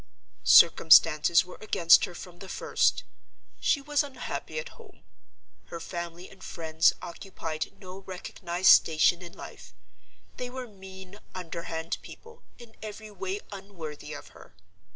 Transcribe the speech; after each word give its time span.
"Circumstances 0.43 1.45
were 1.45 1.59
against 1.61 2.05
her 2.05 2.15
from 2.15 2.39
the 2.39 2.49
first. 2.49 3.03
She 3.59 3.81
was 3.81 4.01
unhappy 4.01 4.57
at 4.57 4.69
home. 4.69 5.03
Her 5.65 5.79
family 5.79 6.27
and 6.27 6.43
friends 6.43 6.91
occupied 7.03 7.79
no 7.79 7.99
recognized 7.99 8.69
station 8.71 9.21
in 9.21 9.33
life: 9.33 9.75
they 10.37 10.49
were 10.49 10.67
mean, 10.67 11.19
underhand 11.35 11.99
people, 12.01 12.41
in 12.57 12.73
every 12.81 13.11
way 13.11 13.41
unworthy 13.51 14.11
of 14.13 14.29
her. 14.29 14.55